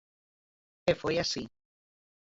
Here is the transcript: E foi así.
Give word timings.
E 0.91 0.93
foi 1.01 1.15
así. 1.23 1.43